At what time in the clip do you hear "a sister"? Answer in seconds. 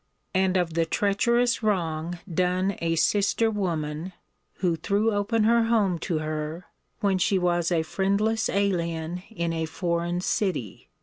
2.81-3.51